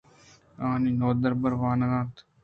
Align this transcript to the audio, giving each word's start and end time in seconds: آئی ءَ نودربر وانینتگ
آئی 0.67 0.89
ءَ 0.91 0.97
نودربر 0.99 1.51
وانینتگ 1.61 2.17